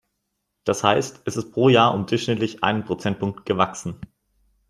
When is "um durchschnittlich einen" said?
1.93-2.85